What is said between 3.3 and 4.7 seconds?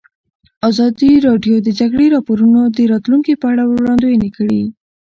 په اړه وړاندوینې کړې.